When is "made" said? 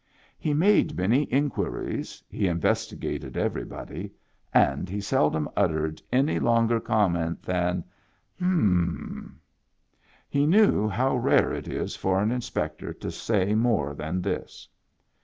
0.55-0.97